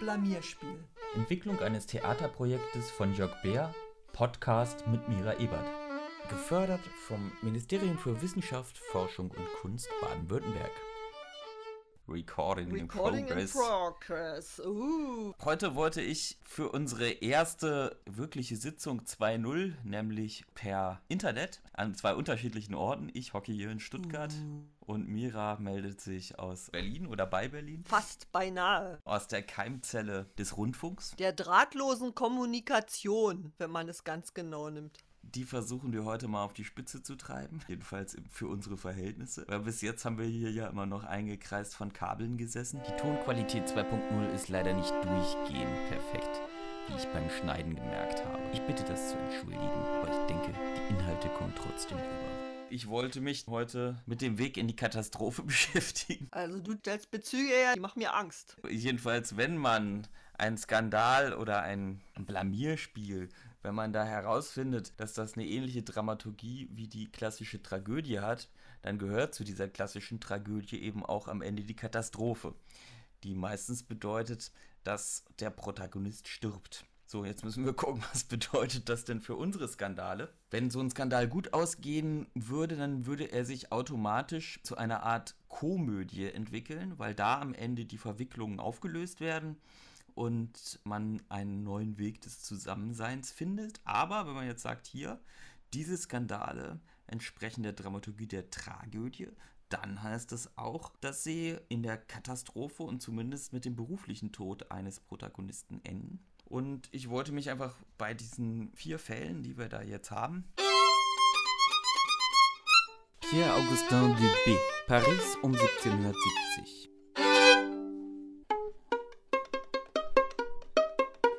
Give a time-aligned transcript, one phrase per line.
[0.00, 0.82] Blamierspiel.
[1.14, 3.74] Entwicklung eines Theaterprojektes von Jörg Bär,
[4.14, 5.70] Podcast mit Mira Ebert.
[6.30, 10.70] Gefördert vom Ministerium für Wissenschaft, Forschung und Kunst Baden-Württemberg.
[12.10, 13.54] Recording, Recording in Progress.
[13.54, 14.60] in progress.
[14.60, 15.32] Uh.
[15.44, 22.74] Heute wollte ich für unsere erste wirkliche Sitzung 2.0, nämlich per Internet, an zwei unterschiedlichen
[22.74, 23.10] Orten.
[23.14, 24.34] Ich hocke hier in Stuttgart
[24.80, 27.84] und Mira meldet sich aus Berlin oder bei Berlin.
[27.86, 28.98] Fast beinahe.
[29.04, 31.14] Aus der Keimzelle des Rundfunks.
[31.16, 34.98] Der drahtlosen Kommunikation, wenn man es ganz genau nimmt.
[35.34, 37.60] Die versuchen wir heute mal auf die Spitze zu treiben.
[37.68, 39.44] Jedenfalls für unsere Verhältnisse.
[39.46, 42.80] Weil bis jetzt haben wir hier ja immer noch eingekreist von Kabeln gesessen.
[42.88, 46.40] Die Tonqualität 2.0 ist leider nicht durchgehend perfekt,
[46.88, 48.42] wie ich beim Schneiden gemerkt habe.
[48.52, 52.50] Ich bitte das zu entschuldigen, aber ich denke, die Inhalte kommen trotzdem rüber.
[52.68, 56.26] Ich wollte mich heute mit dem Weg in die Katastrophe beschäftigen.
[56.32, 58.56] Also du stellst Bezüge her, die machen mir Angst.
[58.68, 63.28] Jedenfalls, wenn man einen Skandal oder ein Blamierspiel
[63.62, 68.48] wenn man da herausfindet, dass das eine ähnliche Dramaturgie wie die klassische Tragödie hat,
[68.82, 72.54] dann gehört zu dieser klassischen Tragödie eben auch am Ende die Katastrophe,
[73.22, 74.52] die meistens bedeutet,
[74.84, 76.84] dass der Protagonist stirbt.
[77.04, 80.32] So, jetzt müssen wir gucken, was bedeutet das denn für unsere Skandale?
[80.50, 85.34] Wenn so ein Skandal gut ausgehen würde, dann würde er sich automatisch zu einer Art
[85.48, 89.56] Komödie entwickeln, weil da am Ende die Verwicklungen aufgelöst werden
[90.14, 93.80] und man einen neuen Weg des Zusammenseins findet.
[93.84, 95.20] Aber wenn man jetzt sagt, hier,
[95.72, 99.28] diese Skandale entsprechen der Dramaturgie der Tragödie,
[99.68, 104.70] dann heißt es auch, dass sie in der Katastrophe und zumindest mit dem beruflichen Tod
[104.70, 106.24] eines Protagonisten enden.
[106.44, 110.44] Und ich wollte mich einfach bei diesen vier Fällen, die wir da jetzt haben.
[113.20, 114.58] Pierre-Augustin Dubé,
[114.88, 116.89] Paris um 1770.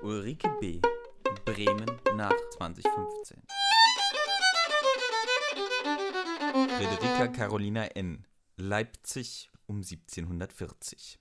[0.04, 0.82] Ulrike B.
[1.46, 1.86] Bremen
[2.16, 3.44] nach 2015.
[6.78, 8.26] Friederika Carolina N.
[8.58, 11.20] Leipzig um 1740.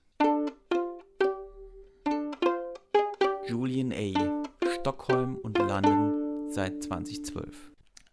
[3.47, 4.43] Julian A.
[4.79, 7.70] Stockholm und London seit 2012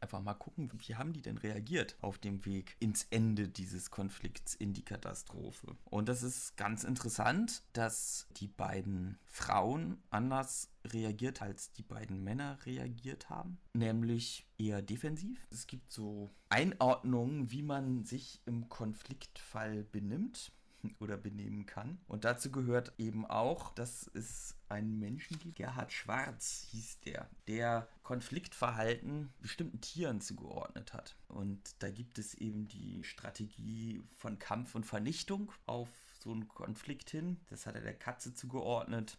[0.08, 4.54] einfach mal gucken, wie haben die denn reagiert auf dem Weg ins Ende dieses Konflikts,
[4.54, 5.76] in die Katastrophe.
[5.84, 12.58] Und das ist ganz interessant, dass die beiden Frauen anders reagiert, als die beiden Männer
[12.64, 15.46] reagiert haben, nämlich eher defensiv.
[15.50, 20.52] Es gibt so Einordnungen, wie man sich im Konfliktfall benimmt
[21.00, 21.98] oder benehmen kann.
[22.06, 27.88] Und dazu gehört eben auch, dass es einen Menschen gibt, Gerhard Schwarz hieß der, der
[28.02, 31.16] Konfliktverhalten bestimmten Tieren zugeordnet hat.
[31.28, 35.88] Und da gibt es eben die Strategie von Kampf und Vernichtung auf
[36.18, 37.40] so einen Konflikt hin.
[37.48, 39.18] Das hat er der Katze zugeordnet.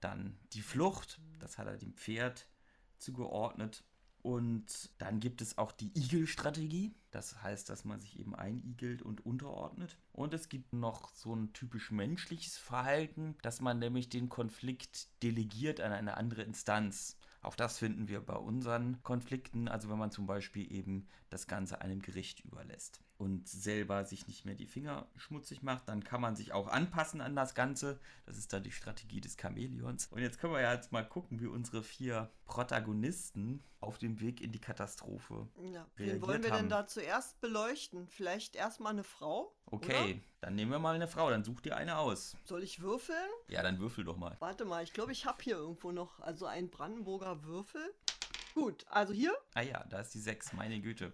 [0.00, 2.48] Dann die Flucht, das hat er dem Pferd
[2.98, 3.84] zugeordnet.
[4.22, 6.94] Und dann gibt es auch die Igel-Strategie.
[7.10, 9.98] Das heißt, dass man sich eben einigelt und unterordnet.
[10.12, 15.80] Und es gibt noch so ein typisch menschliches Verhalten, dass man nämlich den Konflikt delegiert
[15.80, 17.16] an eine andere Instanz.
[17.42, 21.80] Auch das finden wir bei unseren Konflikten, also wenn man zum Beispiel eben das Ganze
[21.80, 26.34] einem Gericht überlässt und selber sich nicht mehr die Finger schmutzig macht, dann kann man
[26.34, 28.00] sich auch anpassen an das Ganze.
[28.26, 30.08] Das ist dann die Strategie des Chamäleons.
[30.08, 34.40] Und jetzt können wir ja jetzt mal gucken, wie unsere vier Protagonisten auf dem Weg
[34.40, 35.86] in die Katastrophe Ja.
[35.94, 36.62] Wen wollen wir haben.
[36.62, 38.08] denn da zuerst beleuchten?
[38.08, 39.54] Vielleicht erstmal eine Frau?
[39.66, 42.36] Okay, dann nehmen wir mal eine Frau, dann such dir eine aus.
[42.44, 43.16] Soll ich würfeln?
[43.46, 44.36] Ja, dann würfel doch mal.
[44.40, 47.94] Warte mal, ich glaube, ich habe hier irgendwo noch also einen Brandenburger Würfel.
[48.54, 49.32] Gut, also hier.
[49.54, 51.12] Ah ja, da ist die 6, meine Güte.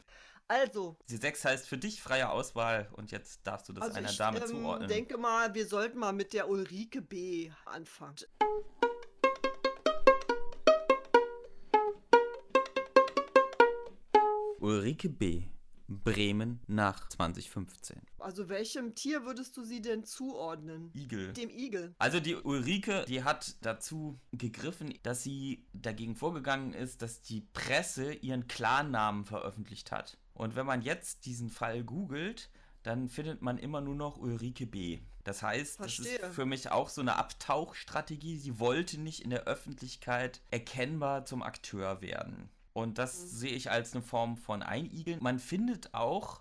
[0.50, 4.09] Also, Die 6 heißt für dich freie Auswahl und jetzt darfst du das also einer
[4.09, 4.88] ich Dame ähm, zuordnen.
[4.88, 7.50] denke mal, wir sollten mal mit der Ulrike B.
[7.66, 8.16] anfangen.
[14.59, 15.42] Ulrike B.
[15.88, 18.00] Bremen nach 2015.
[18.19, 20.91] Also welchem Tier würdest du sie denn zuordnen?
[20.94, 21.33] Igel.
[21.33, 21.94] Dem Igel.
[21.98, 28.12] Also die Ulrike, die hat dazu gegriffen, dass sie dagegen vorgegangen ist, dass die Presse
[28.12, 30.18] ihren Klarnamen veröffentlicht hat.
[30.39, 32.49] Und wenn man jetzt diesen Fall googelt,
[32.85, 35.01] dann findet man immer nur noch Ulrike B.
[35.25, 36.19] Das heißt, das Verstehe.
[36.19, 38.37] ist für mich auch so eine Abtauchstrategie.
[38.39, 42.49] Sie wollte nicht in der Öffentlichkeit erkennbar zum Akteur werden.
[42.73, 43.27] Und das Mhm.
[43.27, 45.19] sehe ich als eine Form von Einigeln.
[45.21, 46.41] Man findet auch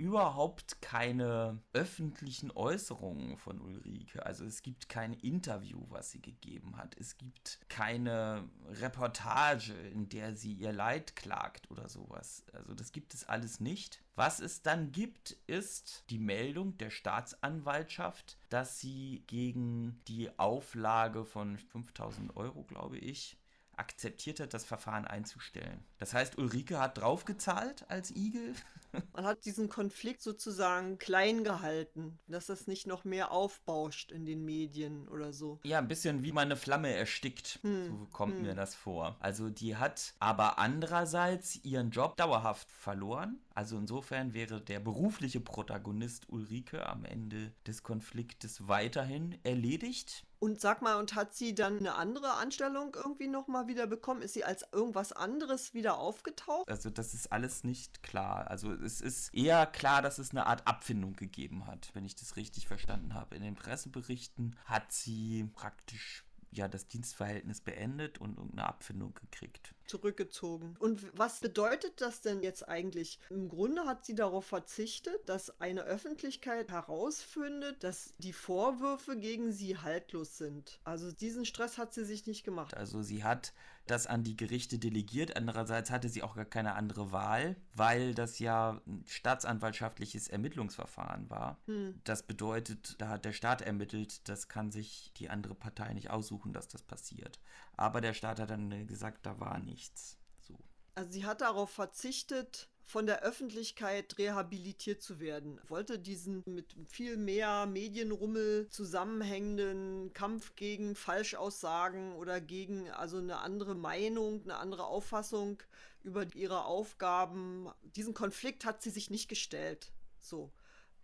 [0.00, 4.24] überhaupt keine öffentlichen Äußerungen von Ulrike.
[4.24, 6.96] Also es gibt kein Interview, was sie gegeben hat.
[6.98, 12.46] Es gibt keine Reportage, in der sie ihr Leid klagt oder sowas.
[12.54, 14.02] Also das gibt es alles nicht.
[14.14, 21.58] Was es dann gibt, ist die Meldung der Staatsanwaltschaft, dass sie gegen die Auflage von
[21.58, 23.36] 5000 Euro, glaube ich,
[23.76, 25.84] akzeptiert hat, das Verfahren einzustellen.
[25.98, 28.54] Das heißt, Ulrike hat draufgezahlt als Igel.
[29.12, 34.44] Man hat diesen Konflikt sozusagen klein gehalten, dass das nicht noch mehr aufbauscht in den
[34.44, 35.60] Medien oder so.
[35.64, 37.58] Ja, ein bisschen wie man eine Flamme erstickt.
[37.62, 37.86] Hm.
[37.86, 38.42] So kommt hm.
[38.42, 39.16] mir das vor.
[39.20, 43.40] Also die hat aber andererseits ihren Job dauerhaft verloren.
[43.54, 50.26] Also insofern wäre der berufliche Protagonist Ulrike am Ende des Konfliktes weiterhin erledigt.
[50.38, 54.22] Und sag mal, und hat sie dann eine andere Anstellung irgendwie nochmal wieder bekommen?
[54.22, 56.68] Ist sie als irgendwas anderes wieder aufgetaucht?
[56.70, 58.48] Also das ist alles nicht klar.
[58.48, 62.36] Also es ist eher klar, dass es eine Art Abfindung gegeben hat, wenn ich das
[62.36, 63.34] richtig verstanden habe.
[63.34, 69.74] In den Presseberichten hat sie praktisch ja das Dienstverhältnis beendet und irgendeine Abfindung gekriegt.
[69.90, 70.76] Zurückgezogen.
[70.78, 73.18] Und was bedeutet das denn jetzt eigentlich?
[73.28, 79.76] Im Grunde hat sie darauf verzichtet, dass eine Öffentlichkeit herausfindet, dass die Vorwürfe gegen sie
[79.76, 80.78] haltlos sind.
[80.84, 82.76] Also diesen Stress hat sie sich nicht gemacht.
[82.76, 83.52] Also sie hat
[83.86, 85.36] das an die Gerichte delegiert.
[85.36, 91.58] Andererseits hatte sie auch gar keine andere Wahl, weil das ja ein staatsanwaltschaftliches Ermittlungsverfahren war.
[91.66, 92.00] Hm.
[92.04, 96.52] Das bedeutet, da hat der Staat ermittelt, das kann sich die andere Partei nicht aussuchen,
[96.52, 97.40] dass das passiert.
[97.80, 100.18] Aber der Staat hat dann gesagt, da war nichts.
[100.42, 100.54] So.
[100.94, 105.58] Also sie hat darauf verzichtet, von der Öffentlichkeit rehabilitiert zu werden.
[105.66, 113.74] Wollte diesen mit viel mehr Medienrummel zusammenhängenden Kampf gegen Falschaussagen oder gegen also eine andere
[113.74, 115.62] Meinung, eine andere Auffassung
[116.02, 117.70] über ihre Aufgaben.
[117.96, 119.90] Diesen Konflikt hat sie sich nicht gestellt.
[120.20, 120.52] So.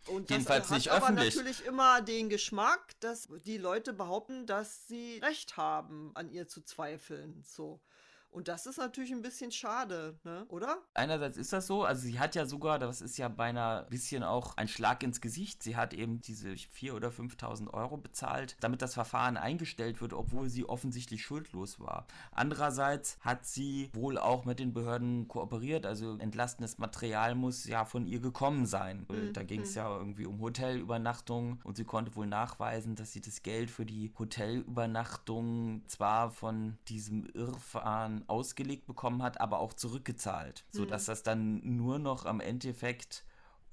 [0.07, 1.35] Und Jedenfalls das nicht hat aber öffentlich.
[1.37, 6.63] natürlich immer den Geschmack, dass die Leute behaupten, dass sie Recht haben, an ihr zu
[6.63, 7.43] zweifeln.
[7.45, 7.81] So.
[8.31, 10.45] Und das ist natürlich ein bisschen schade, ne?
[10.51, 10.83] oder?
[10.93, 14.23] Einerseits ist das so, also sie hat ja sogar, das ist ja beinahe ein bisschen
[14.23, 18.83] auch ein Schlag ins Gesicht, sie hat eben diese 4.000 oder 5.000 Euro bezahlt, damit
[18.83, 22.07] das Verfahren eingestellt wird, obwohl sie offensichtlich schuldlos war.
[22.31, 28.07] Andererseits hat sie wohl auch mit den Behörden kooperiert, also entlastendes Material muss ja von
[28.07, 29.07] ihr gekommen sein.
[29.09, 29.33] Mhm.
[29.33, 29.77] Da ging es mhm.
[29.77, 34.13] ja irgendwie um Hotelübernachtung und sie konnte wohl nachweisen, dass sie das Geld für die
[34.19, 41.11] Hotelübernachtung zwar von diesem Irrfahren ausgelegt bekommen hat, aber auch zurückgezahlt, sodass mhm.
[41.11, 43.25] das dann nur noch am Endeffekt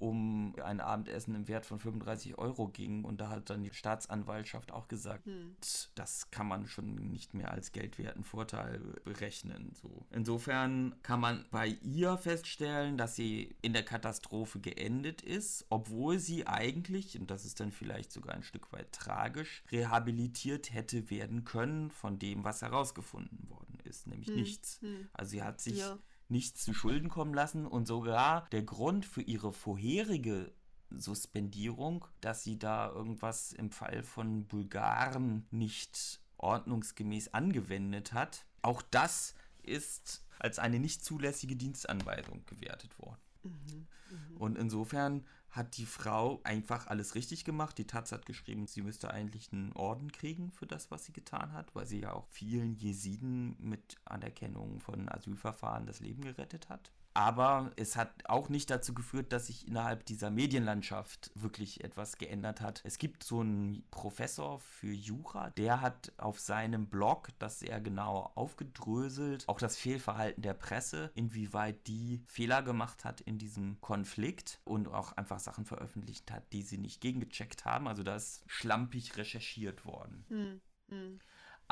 [0.04, 3.06] um ein Abendessen im Wert von 35 Euro ging.
[3.06, 5.56] Und da hat dann die Staatsanwaltschaft auch gesagt, hm.
[5.96, 9.72] das kann man schon nicht mehr als geldwerten Vorteil berechnen.
[9.82, 10.06] So.
[10.12, 16.48] Insofern kann man bei ihr feststellen, dass sie in der Katastrophe geendet ist, obwohl sie
[16.48, 21.92] eigentlich, und das ist dann vielleicht sogar ein Stück weit tragisch, rehabilitiert hätte werden können
[21.92, 23.63] von dem, was herausgefunden worden
[23.94, 24.36] ist, nämlich hm.
[24.36, 24.82] nichts.
[24.82, 25.08] Hm.
[25.14, 25.98] Also sie hat sich ja
[26.30, 30.52] nichts zu Schulden kommen lassen und sogar der Grund für ihre vorherige
[30.90, 39.36] Suspendierung, dass sie da irgendwas im Fall von Bulgaren nicht ordnungsgemäß angewendet hat, auch das
[39.62, 43.22] ist als eine nicht zulässige Dienstanweisung gewertet worden.
[43.44, 44.40] Mhm, mh.
[44.40, 47.78] Und insofern hat die Frau einfach alles richtig gemacht.
[47.78, 51.54] Die Taz hat geschrieben, sie müsste eigentlich einen Orden kriegen für das, was sie getan
[51.54, 56.92] hat, weil sie ja auch vielen Jesiden mit Anerkennung von Asylverfahren das Leben gerettet hat.
[57.14, 62.62] Aber es hat auch nicht dazu geführt, dass sich innerhalb dieser Medienlandschaft wirklich etwas geändert
[62.62, 62.82] hat.
[62.84, 68.32] Es gibt so einen Professor für Jura, der hat auf seinem Blog das sehr genau
[68.36, 74.88] aufgedröselt, auch das Fehlverhalten der Presse, inwieweit die Fehler gemacht hat in diesem Konflikt und
[74.88, 77.88] auch einfach Sachen veröffentlicht hat, die sie nicht gegengecheckt haben.
[77.88, 80.26] Also da ist schlampig recherchiert worden.
[80.30, 80.62] Hm.
[80.90, 81.20] Hm.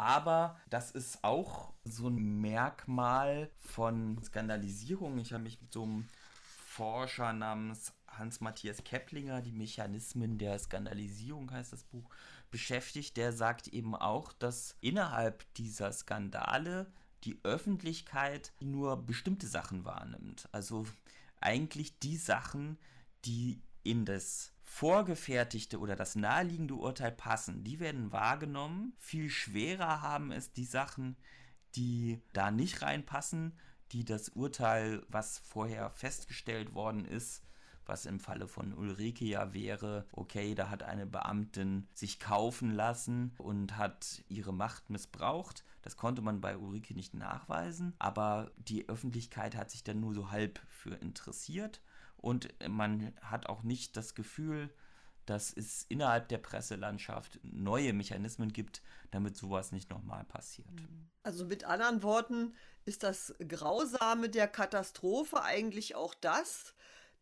[0.02, 5.20] Aber das ist auch so ein Merkmal von Skandalisierung.
[5.20, 6.08] Ich habe mich mit so einem
[6.66, 12.10] Forscher namens Hans-Matthias Keplinger, die Mechanismen der Skandalisierung heißt das Buch,
[12.50, 13.16] beschäftigt.
[13.16, 16.92] Der sagt eben auch, dass innerhalb dieser Skandale
[17.24, 20.50] die Öffentlichkeit nur bestimmte Sachen wahrnimmt.
[20.52, 20.88] Also
[21.42, 22.80] eigentlich die Sachen,
[23.24, 28.94] die in das vorgefertigte oder das naheliegende Urteil passen, die werden wahrgenommen.
[28.98, 31.18] Viel schwerer haben es die Sachen,
[31.76, 33.60] die da nicht reinpassen,
[33.92, 37.44] die das Urteil, was vorher festgestellt worden ist,
[37.86, 43.36] was im Falle von Ulrike ja wäre, okay, da hat eine Beamtin sich kaufen lassen
[43.38, 45.66] und hat ihre Macht missbraucht.
[45.82, 50.32] Das konnte man bei Ulrike nicht nachweisen, aber die Öffentlichkeit hat sich dann nur so
[50.32, 51.82] halb für interessiert
[52.22, 54.70] und man hat auch nicht das Gefühl,
[55.26, 60.72] dass es innerhalb der Presselandschaft neue Mechanismen gibt, damit sowas nicht nochmal passiert.
[60.72, 61.10] Mhm.
[61.24, 66.74] Also mit anderen Worten ist das Grausame der Katastrophe eigentlich auch das,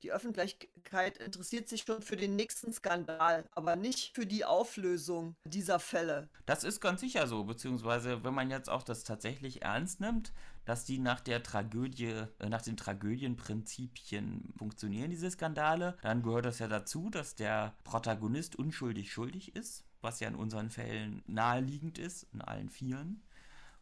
[0.04, 5.80] die Öffentlichkeit interessiert sich schon für den nächsten Skandal, aber nicht für die Auflösung dieser
[5.80, 6.30] Fälle.
[6.46, 10.34] Das ist ganz sicher so, beziehungsweise wenn man jetzt auch das tatsächlich ernst nimmt,
[10.66, 16.60] dass die nach der Tragödie, äh, nach den Tragödienprinzipien funktionieren, diese Skandale, dann gehört das
[16.60, 22.28] ja dazu, dass der Protagonist unschuldig schuldig ist, was ja in unseren Fällen naheliegend ist,
[22.34, 23.24] in allen Vieren.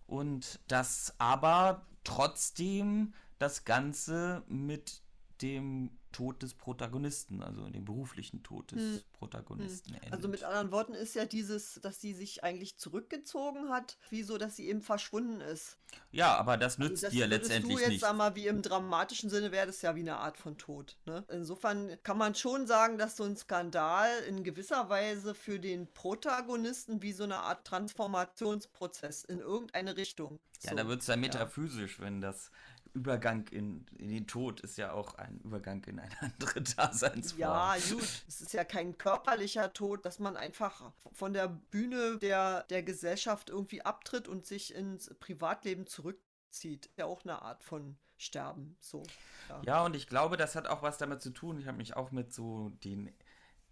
[0.05, 5.01] Und dass aber trotzdem das Ganze mit
[5.41, 9.01] dem Tod des Protagonisten, also dem beruflichen Tod des hm.
[9.13, 9.93] Protagonisten.
[9.93, 10.13] Hm.
[10.13, 14.55] Also mit anderen Worten ist ja dieses, dass sie sich eigentlich zurückgezogen hat, wieso, dass
[14.55, 15.77] sie eben verschwunden ist.
[16.11, 18.01] Ja, aber das nützt also das dir letztendlich du jetzt, nicht.
[18.01, 20.97] Sag mal, wie im dramatischen Sinne wäre das ja wie eine Art von Tod.
[21.05, 21.23] Ne?
[21.29, 27.01] Insofern kann man schon sagen, dass so ein Skandal in gewisser Weise für den Protagonisten
[27.01, 30.39] wie so eine Art Transformationsprozess in irgendeine Richtung.
[30.63, 32.05] Ja, so, da wird es dann metaphysisch, ja.
[32.05, 32.51] wenn das
[32.97, 37.39] Übergang in, in den Tod ist ja auch ein Übergang in eine andere Daseinsform.
[37.39, 38.23] Ja, gut.
[38.27, 43.49] Es ist ja kein körperlicher Tod, dass man einfach von der Bühne der, der Gesellschaft
[43.49, 46.89] irgendwie abtritt und sich ins Privatleben zurückzieht.
[46.97, 48.75] Ja, auch eine Art von Sterben.
[48.79, 49.03] So.
[49.47, 49.61] Ja.
[49.63, 51.59] ja, und ich glaube, das hat auch was damit zu tun.
[51.59, 53.13] Ich habe mich auch mit so den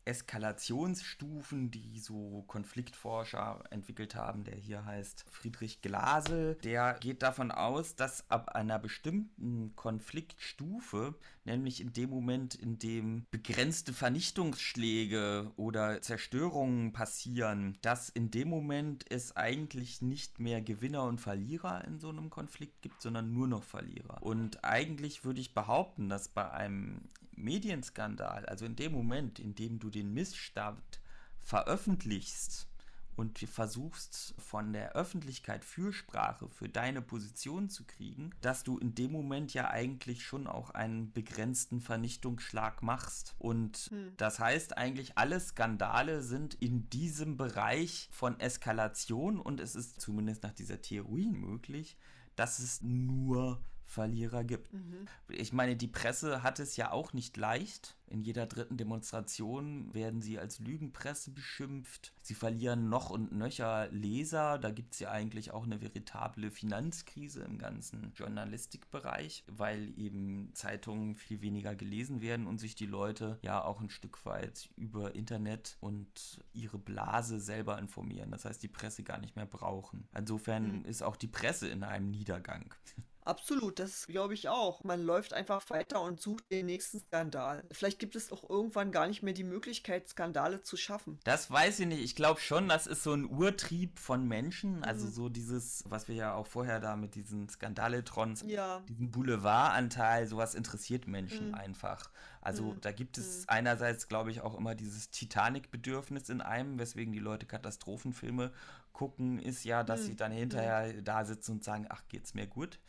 [0.06, 6.56] Eskalationsstufen, die so Konfliktforscher entwickelt haben, der hier heißt Friedrich Glasel.
[6.64, 13.26] Der geht davon aus, dass ab einer bestimmten Konfliktstufe, nämlich in dem Moment, in dem
[13.32, 21.20] begrenzte Vernichtungsschläge oder Zerstörungen passieren, dass in dem Moment es eigentlich nicht mehr Gewinner und
[21.20, 24.22] Verlierer in so einem Konflikt gibt, sondern nur noch Verlierer.
[24.22, 27.02] Und eigentlich würde ich behaupten, dass bei einem
[27.38, 31.02] Medienskandal, also in dem Moment, in dem du den Missstand
[31.42, 32.68] veröffentlichst
[33.16, 39.12] und versuchst von der Öffentlichkeit Fürsprache für deine Position zu kriegen, dass du in dem
[39.12, 43.36] Moment ja eigentlich schon auch einen begrenzten Vernichtungsschlag machst.
[43.40, 44.14] Und hm.
[44.18, 50.44] das heißt eigentlich, alle Skandale sind in diesem Bereich von Eskalation und es ist zumindest
[50.44, 51.98] nach dieser Theorie möglich,
[52.36, 53.62] dass es nur
[53.96, 54.74] Verlierer gibt.
[54.74, 55.08] Mhm.
[55.30, 57.96] Ich meine, die Presse hat es ja auch nicht leicht.
[58.08, 62.14] In jeder dritten Demonstration werden sie als Lügenpresse beschimpft.
[62.22, 64.60] Sie verlieren noch und nöcher Leser.
[64.60, 71.16] Da gibt es ja eigentlich auch eine veritable Finanzkrise im ganzen Journalistikbereich, weil eben Zeitungen
[71.16, 75.78] viel weniger gelesen werden und sich die Leute ja auch ein Stück weit über Internet
[75.80, 78.32] und ihre Blase selber informieren.
[78.32, 80.10] Das heißt, die Presse gar nicht mehr brauchen.
[80.16, 80.86] Insofern mhm.
[80.86, 82.74] ist auch die Presse in einem Niedergang.
[83.26, 84.84] Absolut, das glaube ich auch.
[84.84, 87.64] Man läuft einfach weiter und sucht den nächsten Skandal.
[87.72, 91.20] Vielleicht gibt es auch irgendwann gar nicht mehr die Möglichkeit, Skandale zu schaffen.
[91.24, 92.04] Das weiß ich nicht.
[92.04, 94.84] Ich glaube schon, das ist so ein Urtrieb von Menschen.
[94.84, 95.12] Also mhm.
[95.12, 98.82] so dieses, was wir ja auch vorher da mit diesen Skandaletrons, ja.
[98.88, 101.56] diesen Boulevardanteil, sowas interessiert Menschen mhm.
[101.56, 102.12] einfach.
[102.42, 102.82] Also mhm.
[102.82, 103.46] da gibt es mhm.
[103.48, 108.52] einerseits, glaube ich, auch immer dieses Titanic-Bedürfnis in einem, weswegen die Leute Katastrophenfilme
[108.96, 110.06] gucken, ist ja, dass mhm.
[110.06, 111.04] sie dann hinterher mhm.
[111.04, 112.80] da sitzen und sagen, ach, geht's mir gut?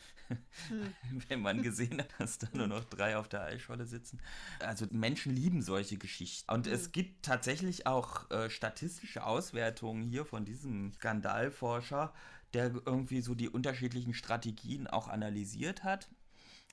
[0.70, 0.94] Mhm.
[1.28, 4.20] Wenn man gesehen hat, dass da nur noch drei auf der Eisscholle sitzen.
[4.60, 6.50] Also Menschen lieben solche Geschichten.
[6.50, 6.92] Und es mhm.
[6.92, 12.14] gibt tatsächlich auch äh, statistische Auswertungen hier von diesem Skandalforscher,
[12.54, 16.08] der irgendwie so die unterschiedlichen Strategien auch analysiert hat.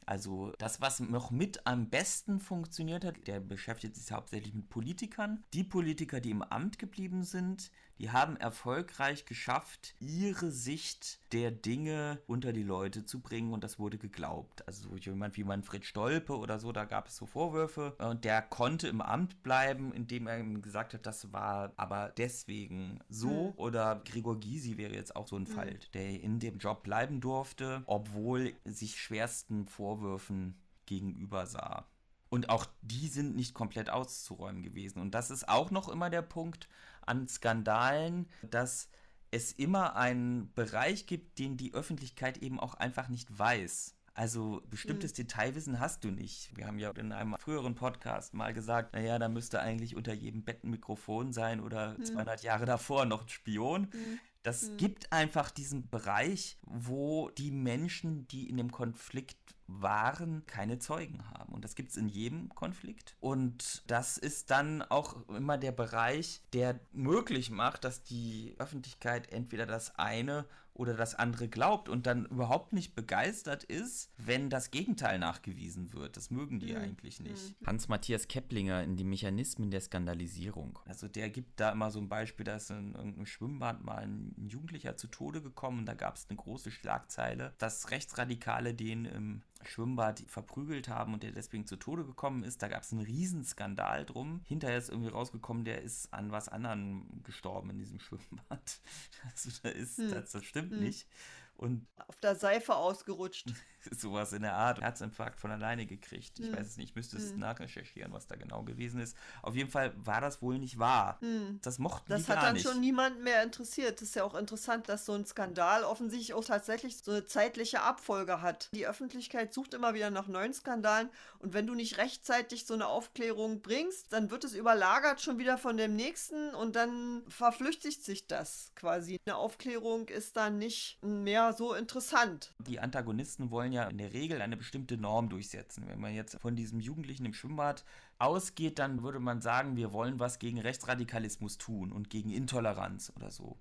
[0.06, 5.44] Also das, was noch mit am besten funktioniert hat, der beschäftigt sich hauptsächlich mit Politikern.
[5.54, 12.22] Die Politiker, die im Amt geblieben sind, die haben erfolgreich geschafft, ihre Sicht der Dinge
[12.28, 14.68] unter die Leute zu bringen und das wurde geglaubt.
[14.68, 18.42] Also so jemand wie Manfred Stolpe oder so, da gab es so Vorwürfe und der
[18.42, 23.30] konnte im Amt bleiben, indem er ihm gesagt hat, das war aber deswegen so.
[23.30, 23.54] Mhm.
[23.58, 25.48] Oder Gregor Gysi wäre jetzt auch so ein mhm.
[25.48, 31.88] Fall, der in dem Job bleiben durfte, obwohl sich schwersten Vorwürfen gegenüber sah.
[32.30, 35.00] Und auch die sind nicht komplett auszuräumen gewesen.
[35.00, 36.68] Und das ist auch noch immer der Punkt
[37.08, 38.90] an Skandalen, dass
[39.32, 43.96] es immer einen Bereich gibt, den die Öffentlichkeit eben auch einfach nicht weiß.
[44.16, 45.16] Also bestimmtes mhm.
[45.16, 46.56] Detailwissen hast du nicht.
[46.56, 50.44] Wir haben ja in einem früheren Podcast mal gesagt, naja, da müsste eigentlich unter jedem
[50.44, 52.04] Bett ein Mikrofon sein oder mhm.
[52.04, 53.90] 200 Jahre davor noch ein Spion.
[53.92, 54.20] Mhm.
[54.44, 54.78] Das mhm.
[54.78, 61.54] gibt einfach diesen Bereich, wo die Menschen, die in dem Konflikt Waren keine Zeugen haben.
[61.54, 63.16] Und das gibt es in jedem Konflikt.
[63.20, 69.66] Und das ist dann auch immer der Bereich, der möglich macht, dass die Öffentlichkeit entweder
[69.66, 75.20] das eine oder das andere glaubt und dann überhaupt nicht begeistert ist, wenn das Gegenteil
[75.20, 76.18] nachgewiesen wird.
[76.18, 76.80] Das mögen die mhm.
[76.80, 77.62] eigentlich nicht.
[77.62, 77.68] Mhm.
[77.68, 80.80] Hans-Matthias Keplinger in die Mechanismen der Skandalisierung.
[80.86, 84.34] Also der gibt da immer so ein Beispiel, da ist in irgendeinem Schwimmbad mal ein
[84.48, 89.44] Jugendlicher zu Tode gekommen und da gab es eine große Schlagzeile, dass Rechtsradikale den im
[89.66, 92.62] Schwimmbad verprügelt haben und der deswegen zu Tode gekommen ist.
[92.62, 94.42] Da gab es einen Riesenskandal drum.
[94.46, 98.82] Hinterher ist irgendwie rausgekommen, der ist an was anderem gestorben in diesem Schwimmbad.
[99.24, 100.12] Also da ist, hm.
[100.12, 100.80] das, das stimmt hm.
[100.80, 101.08] nicht.
[101.56, 103.54] Und auf der Seife ausgerutscht.
[103.98, 104.82] sowas in der Art.
[104.82, 106.40] Herzinfarkt von alleine gekriegt.
[106.40, 106.56] Ich hm.
[106.56, 107.40] weiß es nicht, ich müsste es hm.
[107.40, 109.18] nachrecherchieren, was da genau gewesen ist.
[109.42, 111.18] Auf jeden Fall war das wohl nicht wahr.
[111.22, 111.60] Hm.
[111.62, 112.44] Das mochten das die gar nicht.
[112.44, 114.02] Das hat dann schon niemanden mehr interessiert.
[114.02, 117.82] Das ist ja auch interessant, dass so ein Skandal offensichtlich auch tatsächlich so eine zeitliche
[117.82, 118.70] Abfolge hat.
[118.74, 121.10] Die Öffentlichkeit sucht immer wieder nach neuen Skandalen
[121.40, 125.58] und wenn du nicht rechtzeitig so eine Aufklärung bringst, dann wird es überlagert schon wieder
[125.58, 129.20] von dem nächsten und dann verflüchtigt sich das quasi.
[129.26, 132.54] Eine Aufklärung ist dann nicht mehr so interessant.
[132.60, 135.88] Die Antagonisten wollen ja in der Regel eine bestimmte Norm durchsetzen.
[135.88, 137.84] Wenn man jetzt von diesem Jugendlichen im Schwimmbad
[138.20, 143.32] ausgeht, dann würde man sagen, wir wollen was gegen Rechtsradikalismus tun und gegen Intoleranz oder
[143.32, 143.58] so.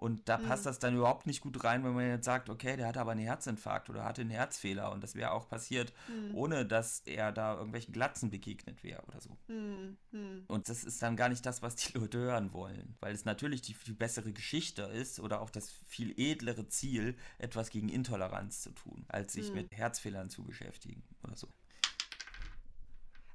[0.00, 0.46] Und da mhm.
[0.46, 3.10] passt das dann überhaupt nicht gut rein, wenn man jetzt sagt, okay, der hatte aber
[3.10, 6.34] einen Herzinfarkt oder hatte einen Herzfehler und das wäre auch passiert, mhm.
[6.34, 9.36] ohne dass er da irgendwelchen Glatzen begegnet wäre oder so.
[9.48, 9.98] Mhm.
[10.46, 13.60] Und das ist dann gar nicht das, was die Leute hören wollen, weil es natürlich
[13.60, 18.70] die viel bessere Geschichte ist oder auch das viel edlere Ziel, etwas gegen Intoleranz zu
[18.70, 19.54] tun, als sich hm.
[19.54, 21.46] mit Herzfehlern zu beschäftigen oder so.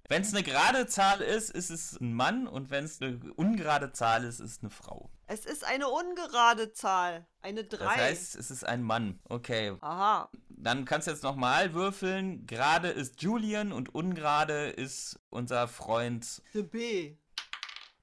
[0.08, 3.92] Wenn es eine gerade Zahl ist, ist es ein Mann und wenn es eine ungerade
[3.92, 5.10] Zahl ist, ist es eine Frau.
[5.26, 7.26] Es ist eine ungerade Zahl.
[7.42, 7.78] Eine 3.
[7.78, 9.20] Das heißt, es ist ein Mann.
[9.24, 9.76] Okay.
[9.82, 10.30] Aha.
[10.50, 12.46] Dann kannst du jetzt nochmal würfeln.
[12.46, 16.44] Gerade ist Julian und ungerade ist unser Freund.
[16.54, 17.16] The B.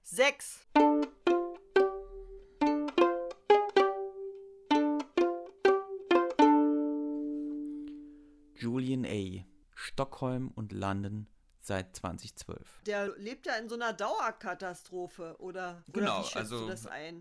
[0.03, 0.67] 6.
[8.57, 9.45] Julian A.
[9.75, 11.29] Stockholm und London
[11.66, 12.83] seit 2012.
[12.87, 15.83] Der lebt ja in so einer Dauerkatastrophe, oder?
[15.92, 16.71] Genau, oder also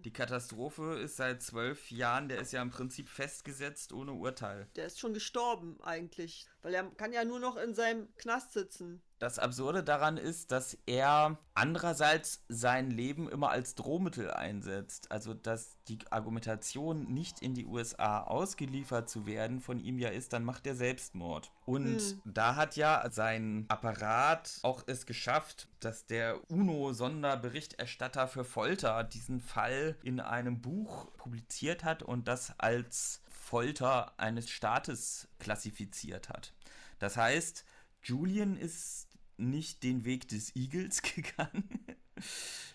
[0.03, 4.67] die Katastrophe ist seit zwölf Jahren, der ist ja im Prinzip festgesetzt ohne Urteil.
[4.75, 9.01] Der ist schon gestorben eigentlich, weil er kann ja nur noch in seinem Knast sitzen.
[9.21, 15.11] Das Absurde daran ist, dass er andererseits sein Leben immer als Drohmittel einsetzt.
[15.11, 20.33] Also, dass die Argumentation, nicht in die USA ausgeliefert zu werden, von ihm ja ist,
[20.33, 21.51] dann macht er Selbstmord.
[21.65, 22.21] Und hm.
[22.25, 29.97] da hat ja sein Apparat auch es geschafft, dass der UNO-Sonderberichterstatter für Folter diesen Fall
[30.01, 36.55] in einem Buch publiziert hat und das als Folter eines Staates klassifiziert hat.
[36.97, 37.65] Das heißt,
[38.03, 39.10] Julian ist
[39.41, 41.85] nicht den Weg des Igels gegangen,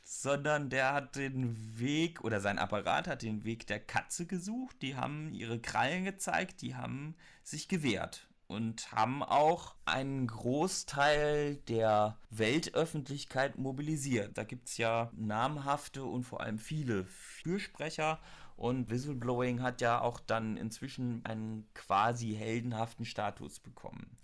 [0.05, 4.83] sondern der hat den Weg, oder sein Apparat hat den Weg der Katze gesucht.
[4.83, 12.16] Die haben ihre Krallen gezeigt, die haben sich gewehrt und haben auch einen Großteil der
[12.31, 14.38] Weltöffentlichkeit mobilisiert.
[14.38, 18.20] Da gibt es ja namhafte und vor allem viele Fürsprecher.
[18.57, 24.16] Und Whistleblowing hat ja auch dann inzwischen einen quasi heldenhaften Status bekommen.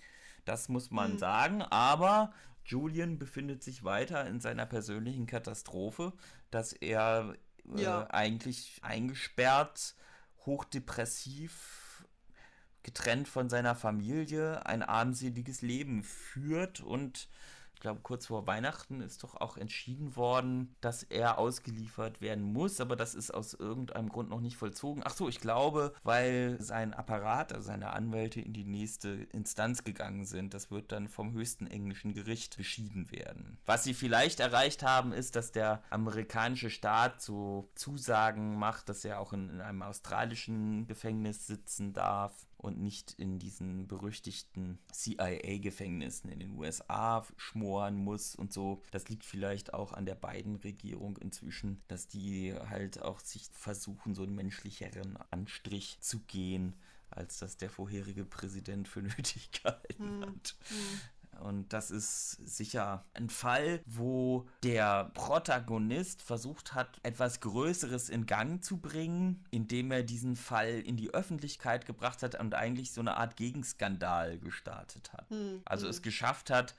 [0.44, 1.18] Das muss man mhm.
[1.18, 1.62] sagen.
[1.62, 2.32] Aber
[2.64, 6.12] Julian befindet sich weiter in seiner persönlichen Katastrophe,
[6.50, 7.34] dass er
[7.76, 8.06] äh, ja.
[8.10, 9.94] eigentlich eingesperrt,
[10.46, 12.06] hochdepressiv,
[12.82, 17.28] getrennt von seiner Familie, ein armseliges Leben führt und
[17.82, 22.96] glaube, kurz vor Weihnachten ist doch auch entschieden worden, dass er ausgeliefert werden muss, aber
[22.96, 25.02] das ist aus irgendeinem Grund noch nicht vollzogen.
[25.04, 30.24] Ach so, ich glaube, weil sein Apparat, also seine Anwälte in die nächste Instanz gegangen
[30.24, 30.54] sind.
[30.54, 33.58] Das wird dann vom höchsten englischen Gericht beschieden werden.
[33.66, 39.18] Was sie vielleicht erreicht haben, ist, dass der amerikanische Staat so Zusagen macht, dass er
[39.18, 46.38] auch in, in einem australischen Gefängnis sitzen darf und nicht in diesen berüchtigten CIA-Gefängnissen in
[46.38, 48.82] den USA schmoren muss und so.
[48.92, 54.14] Das liegt vielleicht auch an der beiden Regierung inzwischen, dass die halt auch sich versuchen,
[54.14, 56.74] so einen menschlicheren Anstrich zu gehen
[57.10, 60.56] als das der vorherige Präsident für nötig gehalten hm, hat.
[60.68, 61.00] Hm.
[61.42, 68.62] Und das ist sicher ein Fall, wo der Protagonist versucht hat, etwas Größeres in Gang
[68.62, 73.16] zu bringen, indem er diesen Fall in die Öffentlichkeit gebracht hat und eigentlich so eine
[73.16, 75.28] Art Gegenskandal gestartet hat.
[75.30, 75.90] Hm, also hm.
[75.90, 76.76] es geschafft hat,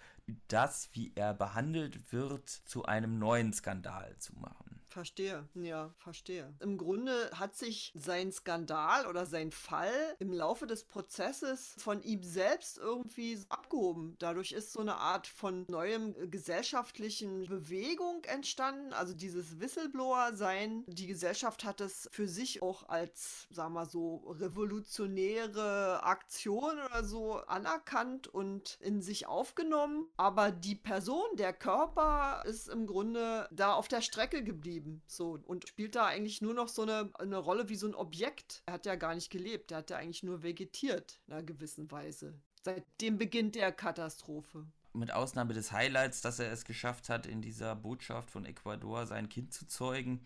[0.48, 4.73] das, wie er behandelt wird, zu einem neuen Skandal zu machen.
[4.94, 6.54] Verstehe, ja, verstehe.
[6.60, 12.22] Im Grunde hat sich sein Skandal oder sein Fall im Laufe des Prozesses von ihm
[12.22, 14.16] selbst irgendwie abgehoben.
[14.20, 18.94] Dadurch ist so eine Art von neuem gesellschaftlichen Bewegung entstanden.
[18.94, 20.84] Also dieses Whistleblower-Sein.
[20.86, 27.38] Die Gesellschaft hat es für sich auch als, sagen wir so, revolutionäre Aktion oder so
[27.48, 30.08] anerkannt und in sich aufgenommen.
[30.18, 35.02] Aber die Person, der Körper ist im Grunde da auf der Strecke geblieben geblieben.
[35.08, 38.64] So, und spielt da eigentlich nur noch so eine, eine Rolle wie so ein Objekt.
[38.66, 41.90] Er hat ja gar nicht gelebt, er hat ja eigentlich nur vegetiert in einer gewissen
[41.92, 42.40] Weise.
[42.64, 44.66] Seit dem Beginn der Katastrophe
[44.96, 49.28] mit Ausnahme des Highlights, dass er es geschafft hat, in dieser Botschaft von Ecuador sein
[49.28, 50.24] Kind zu zeugen.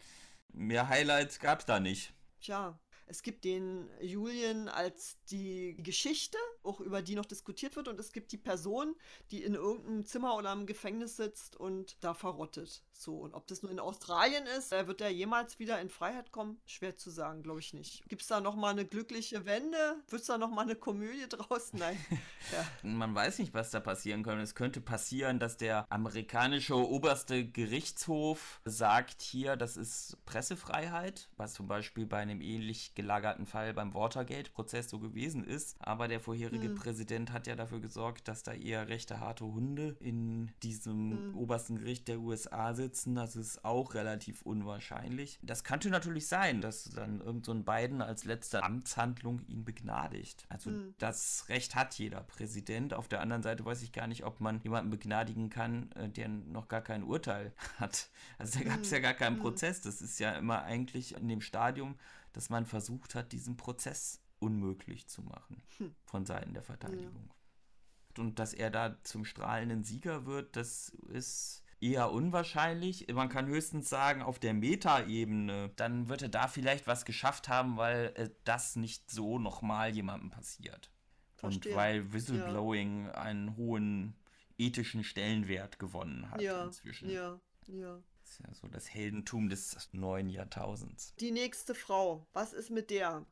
[0.52, 2.13] Mehr Highlights gab es da nicht.
[2.41, 8.00] Tja, es gibt den Julian als die Geschichte, auch über die noch diskutiert wird, und
[8.00, 8.96] es gibt die Person,
[9.32, 12.84] die in irgendeinem Zimmer oder im Gefängnis sitzt und da verrottet.
[13.00, 16.32] So, und ob das nur in Australien ist, äh, wird er jemals wieder in Freiheit
[16.32, 16.60] kommen?
[16.65, 18.04] Schwer zu sagen, glaube ich nicht.
[18.10, 19.78] Gibt es da nochmal eine glückliche Wende?
[20.10, 21.74] Wird es da nochmal eine Komödie draus?
[21.74, 21.98] Nein.
[22.52, 22.65] ja.
[22.82, 24.41] Man weiß nicht, was da passieren könnte.
[24.41, 31.67] Es könnte passieren, dass der amerikanische oberste Gerichtshof sagt hier, das ist Pressefreiheit, was zum
[31.67, 35.76] Beispiel bei einem ähnlich gelagerten Fall beim Watergate-Prozess so gewesen ist.
[35.80, 36.76] Aber der vorherige hm.
[36.76, 41.38] Präsident hat ja dafür gesorgt, dass da eher rechte harte Hunde in diesem hm.
[41.38, 43.15] obersten Gericht der USA sitzen.
[43.15, 45.39] Das ist auch relativ unwahrscheinlich.
[45.41, 50.46] Das könnte natürlich sein, dass dann irgend so ein Biden als letzte Amtshandlung ihn begnadigt.
[50.50, 50.96] Also mhm.
[50.98, 52.93] das Recht hat jeder Präsident.
[52.93, 56.30] Auf der anderen Seite weiß ich gar nicht, ob man jemanden begnadigen kann, äh, der
[56.30, 58.10] noch gar kein Urteil hat.
[58.38, 58.96] Also da gab es mhm.
[58.96, 59.41] ja gar keinen mhm.
[59.41, 59.82] Prozess.
[59.82, 61.96] Das ist ja immer eigentlich in dem Stadium,
[62.34, 65.95] dass man versucht hat, diesen Prozess unmöglich zu machen hm.
[66.04, 67.30] von Seiten der Verteidigung.
[67.30, 68.21] Ja.
[68.21, 73.08] Und dass er da zum strahlenden Sieger wird, das ist eher unwahrscheinlich.
[73.13, 77.78] Man kann höchstens sagen, auf der Meta-Ebene, dann wird er da vielleicht was geschafft haben,
[77.78, 80.91] weil äh, das nicht so nochmal jemandem passiert.
[81.36, 81.71] Verstehe.
[81.71, 83.12] Und weil Whistleblowing ja.
[83.12, 84.15] einen hohen
[84.58, 87.10] ethischen Stellenwert gewonnen hat ja, inzwischen.
[87.10, 88.02] Ja, ja.
[88.21, 91.13] Das ist ja so das Heldentum des neuen Jahrtausends.
[91.19, 93.26] Die nächste Frau, was ist mit der?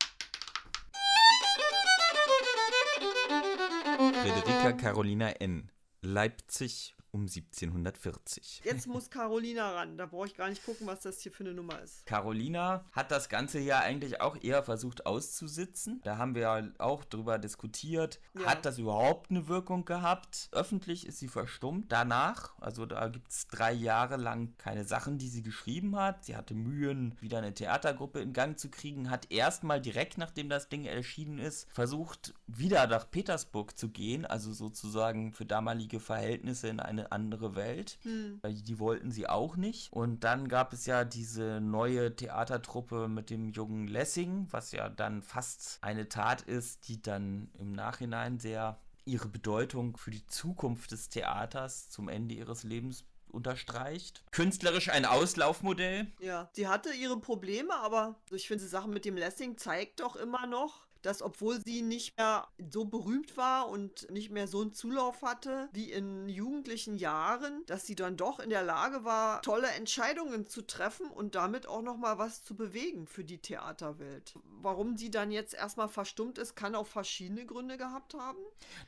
[4.26, 5.70] Frederika Carolina N.
[6.02, 8.62] Leipzig um 1740.
[8.64, 9.96] Jetzt muss Carolina ran.
[9.96, 12.04] Da brauche ich gar nicht gucken, was das hier für eine Nummer ist.
[12.06, 16.00] Carolina hat das Ganze ja eigentlich auch eher versucht auszusitzen.
[16.04, 18.20] Da haben wir ja auch drüber diskutiert.
[18.38, 18.46] Ja.
[18.46, 20.48] Hat das überhaupt eine Wirkung gehabt?
[20.52, 21.90] Öffentlich ist sie verstummt.
[21.90, 26.26] Danach, also da gibt es drei Jahre lang keine Sachen, die sie geschrieben hat.
[26.26, 29.10] Sie hatte Mühen, wieder eine Theatergruppe in Gang zu kriegen.
[29.10, 34.26] Hat erstmal direkt, nachdem das Ding erschienen ist, versucht, wieder nach Petersburg zu gehen.
[34.26, 37.98] Also sozusagen für damalige Verhältnisse in eine andere Welt.
[38.02, 38.40] Hm.
[38.44, 39.92] Die wollten sie auch nicht.
[39.92, 45.22] Und dann gab es ja diese neue Theatertruppe mit dem jungen Lessing, was ja dann
[45.22, 51.08] fast eine Tat ist, die dann im Nachhinein sehr ihre Bedeutung für die Zukunft des
[51.08, 54.24] Theaters zum Ende ihres Lebens unterstreicht.
[54.32, 56.06] Künstlerisch ein Auslaufmodell.
[56.20, 60.16] Ja, sie hatte ihre Probleme, aber ich finde, die Sache mit dem Lessing zeigt doch
[60.16, 64.72] immer noch, dass obwohl sie nicht mehr so berühmt war und nicht mehr so einen
[64.72, 69.68] Zulauf hatte wie in jugendlichen Jahren, dass sie dann doch in der Lage war, tolle
[69.68, 74.34] Entscheidungen zu treffen und damit auch noch mal was zu bewegen für die Theaterwelt.
[74.60, 78.38] Warum sie dann jetzt erstmal verstummt ist, kann auch verschiedene Gründe gehabt haben.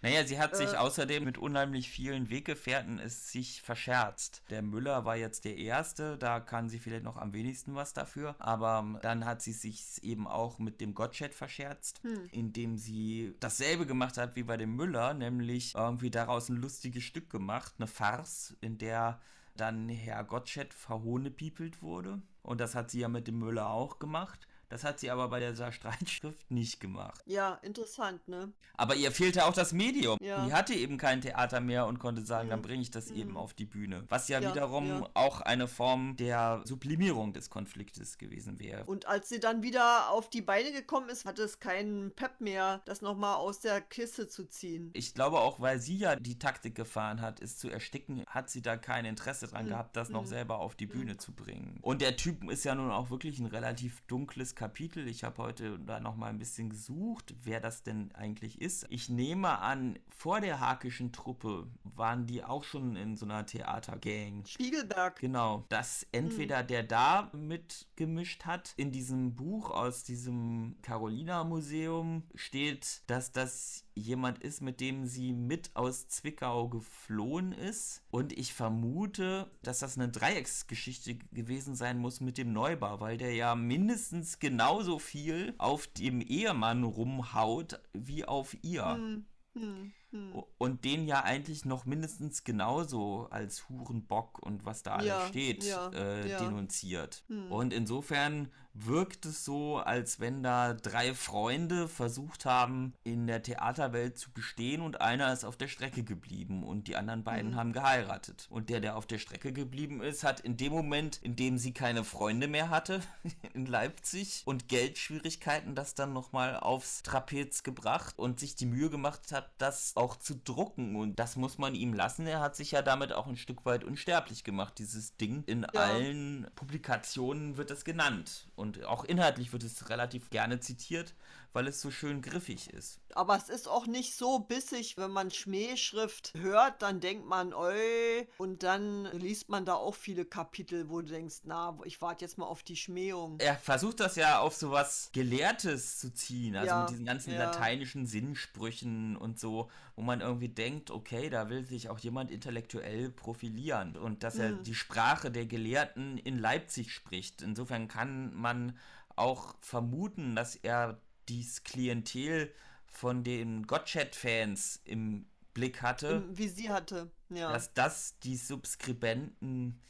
[0.02, 4.42] Naja, sie hat sich äh, außerdem mit unheimlich vielen Weggefährten es sich verscherzt.
[4.50, 8.34] Der Müller war jetzt der Erste, da kann sie vielleicht noch am wenigsten was dafür,
[8.40, 12.28] aber dann hat sie sich eben auch mit dem Gottsched verscherzt hm.
[12.32, 17.30] indem sie dasselbe gemacht hat wie bei dem Müller, nämlich irgendwie daraus ein lustiges Stück
[17.30, 19.20] gemacht, eine Farce, in der
[19.56, 22.22] dann Herr Gottsched verhohnepiepelt wurde.
[22.42, 24.48] Und das hat sie ja mit dem Müller auch gemacht.
[24.68, 27.22] Das hat sie aber bei dieser Streitschrift nicht gemacht.
[27.26, 28.52] Ja, interessant, ne?
[28.76, 30.18] Aber ihr fehlte auch das Medium.
[30.20, 30.44] Ja.
[30.44, 32.50] Die hatte eben kein Theater mehr und konnte sagen, mhm.
[32.50, 33.16] dann bringe ich das mhm.
[33.16, 34.04] eben auf die Bühne.
[34.08, 35.08] Was ja, ja wiederum ja.
[35.14, 38.84] auch eine Form der Sublimierung des Konfliktes gewesen wäre.
[38.84, 42.82] Und als sie dann wieder auf die Beine gekommen ist, hatte es keinen Pep mehr,
[42.84, 44.90] das nochmal aus der Kiste zu ziehen.
[44.94, 48.62] Ich glaube auch, weil sie ja die Taktik gefahren hat, es zu ersticken, hat sie
[48.62, 49.70] da kein Interesse dran mhm.
[49.70, 50.28] gehabt, das noch mhm.
[50.28, 51.18] selber auf die Bühne mhm.
[51.18, 51.78] zu bringen.
[51.82, 55.06] Und der Typ ist ja nun auch wirklich ein relativ dunkles Kapitel.
[55.06, 58.86] Ich habe heute da noch mal ein bisschen gesucht, wer das denn eigentlich ist.
[58.90, 64.44] Ich nehme an, vor der Hakischen Truppe waren die auch schon in so einer Theatergang.
[64.46, 65.20] Spiegelberg.
[65.20, 66.66] Genau, dass entweder hm.
[66.66, 68.74] der da mitgemischt hat.
[68.76, 75.32] In diesem Buch aus diesem Carolina Museum steht, dass das jemand ist, mit dem sie
[75.32, 78.02] mit aus Zwickau geflohen ist.
[78.10, 83.34] Und ich vermute, dass das eine Dreiecksgeschichte gewesen sein muss mit dem Neubau, weil der
[83.34, 88.86] ja mindestens genauso viel auf dem Ehemann rumhaut wie auf ihr.
[88.86, 89.92] Hm, hm.
[90.10, 90.42] Hm.
[90.56, 95.64] Und den ja eigentlich noch mindestens genauso als Hurenbock und was da ja, alles steht,
[95.64, 96.38] ja, äh, ja.
[96.38, 97.24] denunziert.
[97.28, 97.52] Hm.
[97.52, 98.50] Und insofern
[98.86, 104.82] wirkt es so, als wenn da drei Freunde versucht haben, in der Theaterwelt zu bestehen
[104.82, 107.56] und einer ist auf der Strecke geblieben und die anderen beiden mhm.
[107.56, 108.46] haben geheiratet.
[108.50, 111.72] Und der, der auf der Strecke geblieben ist, hat in dem Moment, in dem sie
[111.72, 113.00] keine Freunde mehr hatte
[113.54, 119.32] in Leipzig und Geldschwierigkeiten das dann nochmal aufs Trapez gebracht und sich die Mühe gemacht
[119.32, 120.96] hat, das auch zu drucken.
[120.96, 122.26] Und das muss man ihm lassen.
[122.26, 125.42] Er hat sich ja damit auch ein Stück weit unsterblich gemacht, dieses Ding.
[125.46, 125.80] In ja.
[125.80, 128.47] allen Publikationen wird es genannt.
[128.58, 131.14] Und auch inhaltlich wird es relativ gerne zitiert,
[131.52, 133.00] weil es so schön griffig ist.
[133.14, 138.28] Aber es ist auch nicht so bissig, wenn man Schmähschrift hört, dann denkt man, oi,
[138.38, 142.38] und dann liest man da auch viele Kapitel, wo du denkst, na, ich warte jetzt
[142.38, 143.40] mal auf die Schmähung.
[143.40, 147.38] Er versucht das ja auf sowas Gelehrtes zu ziehen, also ja, mit diesen ganzen ja.
[147.38, 153.10] lateinischen Sinnsprüchen und so, wo man irgendwie denkt, okay, da will sich auch jemand intellektuell
[153.10, 154.62] profilieren und dass er mhm.
[154.62, 157.42] die Sprache der Gelehrten in Leipzig spricht.
[157.42, 158.78] Insofern kann man
[159.16, 162.52] auch vermuten, dass er dies Klientel
[162.86, 166.24] von den Gottchat-Fans im Blick hatte.
[166.30, 167.52] Wie sie hatte, ja.
[167.52, 169.80] Dass das die Subskribenten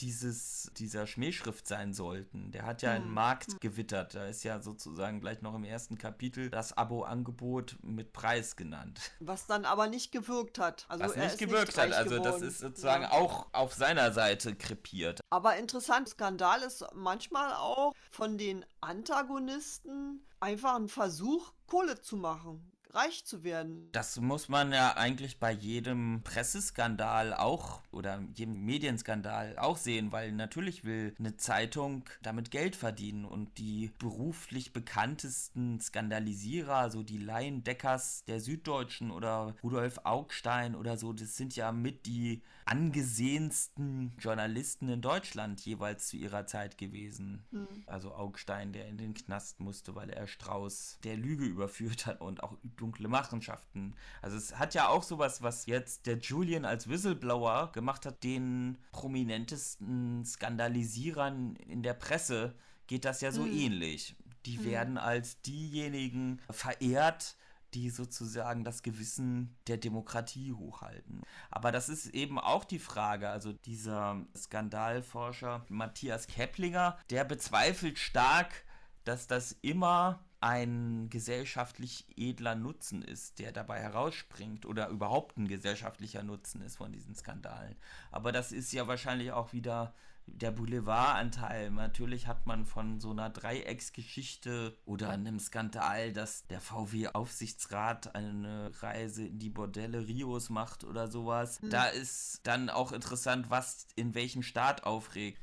[0.00, 2.50] dieses, dieser Schmähschrift sein sollten.
[2.52, 3.14] Der hat ja einen hm.
[3.14, 4.14] Markt gewittert.
[4.14, 9.00] Da ist ja sozusagen gleich noch im ersten Kapitel das Abo-Angebot mit Preis genannt.
[9.20, 10.86] Was dann aber nicht gewirkt hat.
[10.88, 11.92] Also Was nicht gewirkt nicht hat.
[11.92, 12.32] Also geworden.
[12.32, 13.12] das ist sozusagen ja.
[13.12, 15.20] auch auf seiner Seite krepiert.
[15.30, 22.72] Aber interessant, Skandal ist manchmal auch von den Antagonisten einfach ein Versuch, Kohle zu machen
[22.96, 23.88] reich zu werden.
[23.92, 30.32] Das muss man ja eigentlich bei jedem Presseskandal auch oder jedem Medienskandal auch sehen, weil
[30.32, 38.24] natürlich will eine Zeitung damit Geld verdienen und die beruflich bekanntesten Skandalisierer, so die Laiendeckers
[38.24, 45.00] der Süddeutschen oder Rudolf Augstein oder so, das sind ja mit die angesehensten Journalisten in
[45.00, 47.46] Deutschland jeweils zu ihrer Zeit gewesen.
[47.52, 47.68] Mhm.
[47.86, 52.42] Also Augstein, der in den Knast musste, weil er Strauß der Lüge überführt hat und
[52.42, 53.94] auch dunkle Machenschaften.
[54.22, 58.78] Also es hat ja auch sowas, was jetzt der Julian als Whistleblower gemacht hat, den
[58.92, 62.54] prominentesten Skandalisierern in der Presse
[62.86, 63.58] geht das ja so mhm.
[63.58, 64.14] ähnlich.
[64.46, 64.64] Die mhm.
[64.64, 67.36] werden als diejenigen verehrt,
[67.74, 71.22] die sozusagen das Gewissen der Demokratie hochhalten.
[71.50, 78.64] Aber das ist eben auch die Frage, also dieser Skandalforscher Matthias Keplinger, der bezweifelt stark,
[79.04, 86.22] dass das immer ein gesellschaftlich edler Nutzen ist, der dabei herausspringt oder überhaupt ein gesellschaftlicher
[86.22, 87.76] Nutzen ist von diesen Skandalen.
[88.10, 89.94] Aber das ist ja wahrscheinlich auch wieder
[90.26, 91.70] der Boulevardanteil.
[91.70, 99.26] Natürlich hat man von so einer Dreiecksgeschichte oder einem Skandal, dass der VW-Aufsichtsrat eine Reise
[99.26, 101.62] in die Bordelle Rios macht oder sowas.
[101.62, 101.70] Mhm.
[101.70, 105.40] Da ist dann auch interessant, was in welchem Staat aufregt.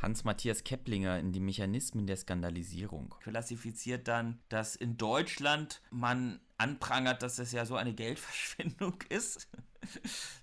[0.00, 7.36] Hans-Matthias Keplinger in die Mechanismen der Skandalisierung klassifiziert dann, dass in Deutschland man anprangert, dass
[7.36, 9.48] das ja so eine Geldverschwendung ist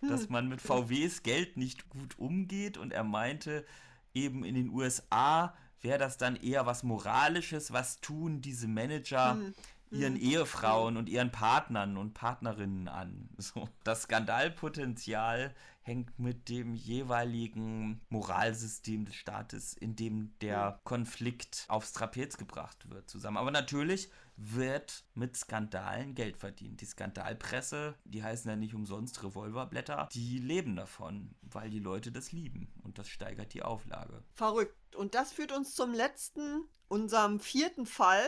[0.01, 0.31] dass hm.
[0.31, 3.65] man mit VWs Geld nicht gut umgeht und er meinte,
[4.13, 9.53] eben in den USA wäre das dann eher was Moralisches, was tun diese Manager hm.
[9.91, 10.21] ihren hm.
[10.21, 13.29] Ehefrauen und ihren Partnern und Partnerinnen an.
[13.37, 15.53] So, das Skandalpotenzial
[15.85, 23.07] hängt mit dem jeweiligen Moralsystem des Staates, in dem der Konflikt aufs Trapez gebracht wird,
[23.09, 23.37] zusammen.
[23.37, 26.81] Aber natürlich wird mit Skandalen Geld verdient.
[26.81, 32.31] Die Skandalpresse, die heißen ja nicht umsonst Revolverblätter, die leben davon, weil die Leute das
[32.31, 34.23] lieben und das steigert die Auflage.
[34.33, 34.95] Verrückt.
[34.95, 38.27] Und das führt uns zum letzten, unserem vierten Fall.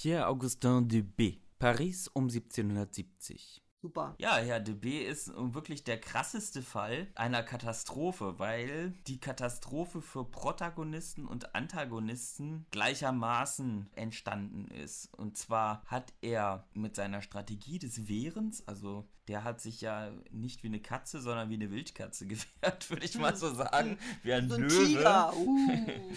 [0.00, 1.38] Pierre-Augustin de B.
[1.58, 3.60] Paris um 1770.
[3.82, 4.14] Super.
[4.18, 10.24] Ja, Herr de B ist wirklich der krasseste Fall einer Katastrophe, weil die Katastrophe für
[10.24, 15.12] Protagonisten und Antagonisten gleichermaßen entstanden ist.
[15.16, 20.62] Und zwar hat er mit seiner Strategie des Wehrens, also der hat sich ja nicht
[20.62, 24.48] wie eine Katze, sondern wie eine Wildkatze gewehrt, würde ich mal so sagen, wie ein
[24.48, 25.32] so ein Löwe.
[25.34, 26.12] Uh.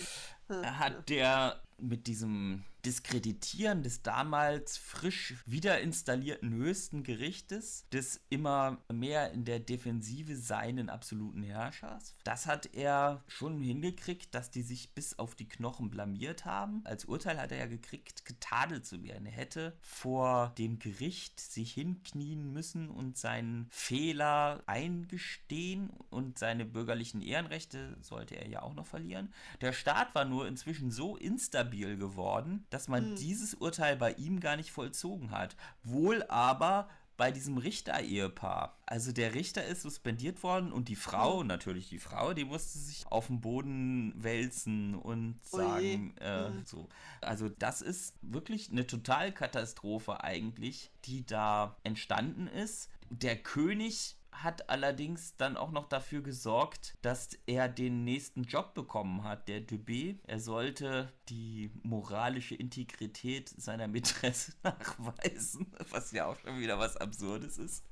[0.65, 9.31] hat der mit diesem Diskreditieren des damals frisch wieder installierten höchsten Gerichtes, des immer mehr
[9.31, 12.15] in der Defensive seinen absoluten Herrschers.
[12.23, 16.81] Das hat er schon hingekriegt, dass die sich bis auf die Knochen blamiert haben.
[16.85, 19.25] Als Urteil hat er ja gekriegt, getadelt zu werden.
[19.25, 27.21] Er hätte vor dem Gericht sich hinknien müssen und seinen Fehler eingestehen und seine bürgerlichen
[27.21, 29.33] Ehrenrechte sollte er ja auch noch verlieren.
[29.61, 33.15] Der Staat war nur inzwischen so instabil geworden, dass man hm.
[33.17, 35.55] dieses Urteil bei ihm gar nicht vollzogen hat.
[35.83, 36.89] Wohl aber
[37.21, 38.79] bei diesem Richter-Ehepaar.
[38.87, 43.05] Also der Richter ist suspendiert worden und die Frau, natürlich die Frau, die musste sich
[43.11, 46.65] auf den Boden wälzen und sagen, äh, mhm.
[46.65, 46.89] so.
[47.19, 52.89] Also das ist wirklich eine Totalkatastrophe eigentlich, die da entstanden ist.
[53.11, 59.23] Der König hat allerdings dann auch noch dafür gesorgt, dass er den nächsten Job bekommen
[59.23, 60.19] hat, der Dubé.
[60.25, 67.57] Er sollte die moralische Integrität seiner Mätresse nachweisen, was ja auch schon wieder was Absurdes
[67.57, 67.83] ist.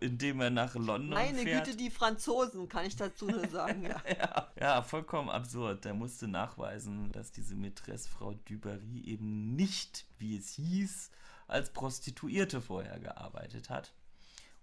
[0.00, 1.64] Indem er nach London Meine fährt.
[1.64, 4.00] Güte, die Franzosen, kann ich dazu nur sagen, ja.
[4.08, 4.48] ja.
[4.60, 4.82] ja.
[4.82, 5.84] vollkommen absurd.
[5.84, 11.10] Der musste nachweisen, dass diese Mätresse Frau Dubarry eben nicht, wie es hieß,
[11.48, 13.92] als Prostituierte vorher gearbeitet hat.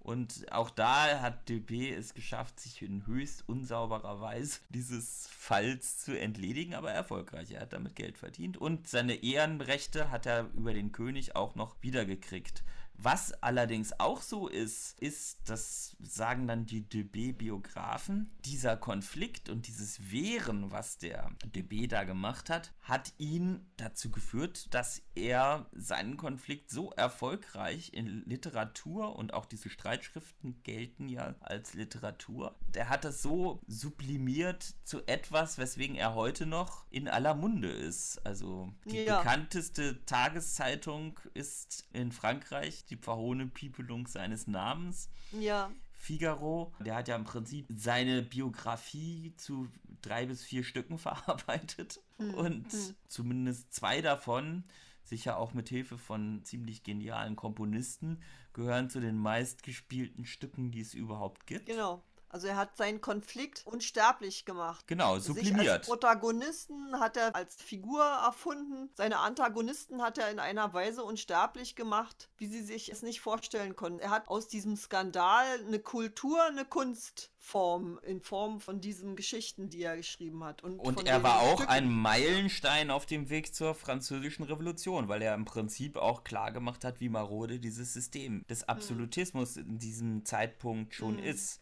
[0.05, 6.17] Und auch da hat DB es geschafft, sich in höchst unsauberer Weise dieses Falls zu
[6.17, 7.49] entledigen, aber erfolgreich.
[7.49, 11.75] Er hat damit Geld verdient und seine Ehrenrechte hat er über den König auch noch
[11.81, 12.63] wiedergekriegt.
[12.97, 20.11] Was allerdings auch so ist, ist, das sagen dann die DB-Biografen, dieser Konflikt und dieses
[20.11, 26.69] Wehren, was der DB da gemacht hat, hat ihn dazu geführt, dass er seinen Konflikt
[26.69, 32.55] so erfolgreich in Literatur und auch diese Streitschriften gelten ja als Literatur.
[32.75, 38.23] Der hat das so sublimiert zu etwas, weswegen er heute noch in aller Munde ist.
[38.25, 39.17] Also die ja.
[39.17, 45.09] bekannteste Tageszeitung ist in Frankreich die verhohene Piepelung seines Namens.
[45.31, 45.71] Ja.
[45.93, 49.69] Figaro, der hat ja im Prinzip seine Biografie zu
[50.01, 52.33] drei bis vier Stücken verarbeitet hm.
[52.33, 52.95] und hm.
[53.07, 54.65] zumindest zwei davon,
[55.03, 58.21] sicher auch mit Hilfe von ziemlich genialen Komponisten,
[58.53, 61.65] gehören zu den meistgespielten Stücken, die es überhaupt gibt.
[61.65, 62.03] Genau.
[62.35, 64.85] Also er hat seinen Konflikt unsterblich gemacht.
[64.89, 65.57] Genau, sublimiert.
[65.57, 68.89] Sich als Protagonisten hat er als Figur erfunden.
[68.95, 73.77] Seine Antagonisten hat er in einer Weise unsterblich gemacht, wie sie sich es nicht vorstellen
[73.77, 73.99] konnten.
[73.99, 79.83] Er hat aus diesem Skandal eine Kultur, eine Kunstform in Form von diesen Geschichten, die
[79.83, 80.61] er geschrieben hat.
[80.61, 81.71] Und, und er war auch Stücken.
[81.71, 86.83] ein Meilenstein auf dem Weg zur französischen Revolution, weil er im Prinzip auch klar gemacht
[86.83, 88.69] hat, wie marode dieses System des hm.
[88.71, 89.69] Absolutismus hm.
[89.69, 91.23] in diesem Zeitpunkt schon hm.
[91.23, 91.61] ist.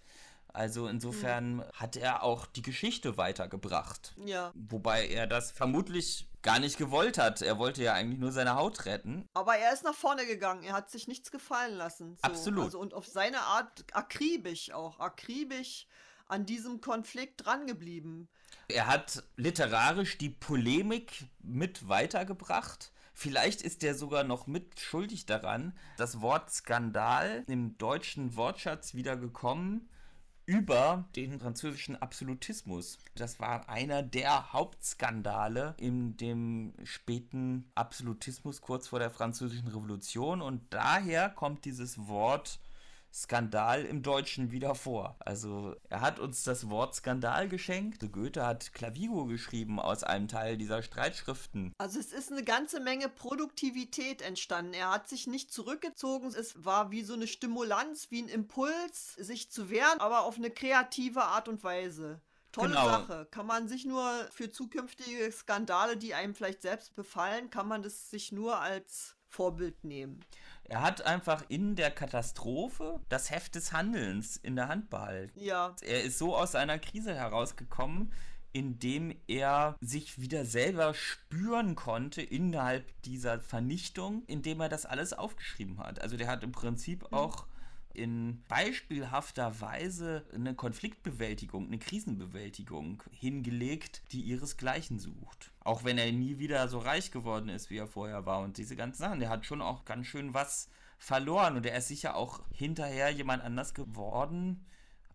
[0.54, 1.63] Also insofern mhm.
[1.74, 4.13] hat er auch die Geschichte weitergebracht.
[4.24, 4.52] Ja.
[4.54, 7.42] Wobei er das vermutlich gar nicht gewollt hat.
[7.42, 9.28] Er wollte ja eigentlich nur seine Haut retten.
[9.34, 10.63] Aber er ist nach vorne gegangen.
[10.63, 12.18] Er hat sich nichts gefallen lassen.
[12.18, 12.22] So.
[12.22, 12.66] Absolut.
[12.66, 15.00] Also, und auf seine Art akribisch auch.
[15.00, 15.88] Akribisch
[16.28, 18.30] an diesem Konflikt drangeblieben.
[18.68, 22.92] Er hat literarisch die Polemik mit weitergebracht.
[23.16, 29.16] Vielleicht ist er sogar noch mit schuldig daran, das Wort Skandal im deutschen Wortschatz wieder
[29.16, 29.89] gekommen
[30.45, 32.99] über den französischen Absolutismus.
[33.15, 40.62] Das war einer der Hauptskandale in dem späten Absolutismus kurz vor der französischen Revolution und
[40.69, 42.60] daher kommt dieses Wort
[43.13, 45.15] Skandal im Deutschen wieder vor.
[45.19, 48.12] Also er hat uns das Wort Skandal geschenkt.
[48.12, 51.73] Goethe hat Clavigo geschrieben aus einem Teil dieser Streitschriften.
[51.78, 54.73] Also es ist eine ganze Menge Produktivität entstanden.
[54.73, 56.30] Er hat sich nicht zurückgezogen.
[56.30, 60.49] Es war wie so eine Stimulanz, wie ein Impuls, sich zu wehren, aber auf eine
[60.49, 62.19] kreative Art und Weise.
[62.52, 62.86] Tolle genau.
[62.86, 63.28] Sache.
[63.32, 68.10] Kann man sich nur für zukünftige Skandale, die einem vielleicht selbst befallen, kann man das
[68.10, 70.24] sich nur als Vorbild nehmen.
[70.65, 75.38] Er hat einfach in der Katastrophe das Heft des Handelns in der Hand behalten.
[75.39, 75.76] Ja.
[75.82, 78.13] Er ist so aus einer Krise herausgekommen,
[78.54, 85.80] indem er sich wieder selber spüren konnte innerhalb dieser Vernichtung, indem er das alles aufgeschrieben
[85.80, 86.00] hat.
[86.00, 87.17] Also der hat im Prinzip mhm.
[87.17, 87.48] auch
[87.93, 95.51] in beispielhafter Weise eine Konfliktbewältigung, eine Krisenbewältigung hingelegt, die ihresgleichen sucht.
[95.60, 98.75] Auch wenn er nie wieder so reich geworden ist, wie er vorher war und diese
[98.75, 99.19] ganzen Sachen.
[99.19, 103.43] Der hat schon auch ganz schön was verloren und er ist sicher auch hinterher jemand
[103.43, 104.65] anders geworden